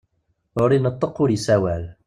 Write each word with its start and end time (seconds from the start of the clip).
Ur 0.61 0.69
ineṭṭeq 0.71 1.15
ur 1.23 1.29
isawal. 1.37 1.83